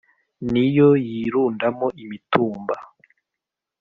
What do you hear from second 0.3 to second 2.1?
Ni yo yirundamo